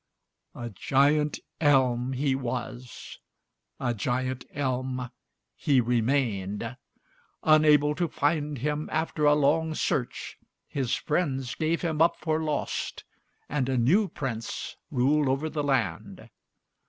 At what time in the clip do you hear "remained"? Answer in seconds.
5.79-6.75